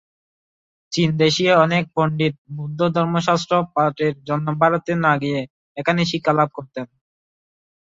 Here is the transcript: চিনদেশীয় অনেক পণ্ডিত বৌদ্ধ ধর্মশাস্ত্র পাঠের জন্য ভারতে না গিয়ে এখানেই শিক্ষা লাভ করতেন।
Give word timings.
চিনদেশীয় 0.91 1.53
অনেক 1.57 1.83
পণ্ডিত 1.95 2.33
বৌদ্ধ 2.55 2.79
ধর্মশাস্ত্র 2.95 3.53
পাঠের 3.75 4.13
জন্য 4.27 4.47
ভারতে 4.61 4.91
না 5.05 5.13
গিয়ে 5.21 5.39
এখানেই 5.77 6.09
শিক্ষা 6.11 6.33
লাভ 6.37 6.49
করতেন। 6.57 6.85